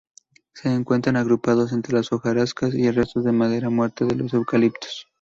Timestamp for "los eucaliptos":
4.15-5.07